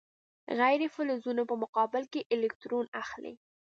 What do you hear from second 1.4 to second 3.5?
په مقابل کې الکترون اخلي.